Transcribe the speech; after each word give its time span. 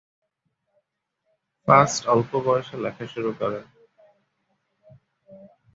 Fast 1.67 2.01
অল্প 2.07 2.31
বয়সে 2.45 2.75
লেখা 2.77 3.05
শুরু 3.05 3.31
করেন। 3.39 3.65